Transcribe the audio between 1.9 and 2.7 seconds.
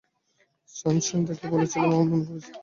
আমার মনে পড়েছে।